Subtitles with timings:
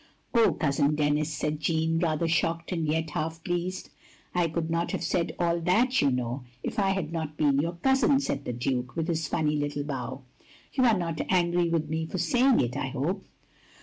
[0.33, 3.91] ""Oh, Cousin Denis!" said Jeanne, rather shocked, and yet half pleased.
[4.33, 7.73] "I could not have said all that, you know— if I had not been your
[7.73, 10.23] cousin," said the Duke, with his funny little bow.
[10.73, 13.25] "You are not angry with me for saying it, I hope?"